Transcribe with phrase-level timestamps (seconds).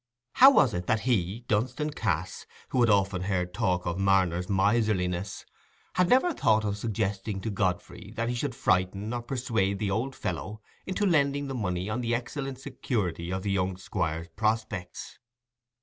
[0.33, 5.45] How was it that he, Dunstan Cass, who had often heard talk of Marner's miserliness,
[5.93, 10.15] had never thought of suggesting to Godfrey that he should frighten or persuade the old
[10.15, 15.19] fellow into lending the money on the excellent security of the young Squire's prospects?